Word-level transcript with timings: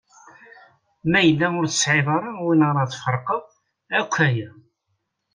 Ma 1.09 1.19
yella 1.27 1.47
ur 1.59 1.65
tesɛiḍ 1.67 2.07
ara 2.15 2.29
win 2.43 2.61
ara 2.69 2.91
tferqeḍ 2.91 3.43
akk 3.99 4.13
aya. 4.27 4.49